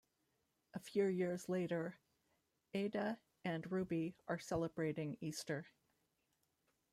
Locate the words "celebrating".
4.39-5.15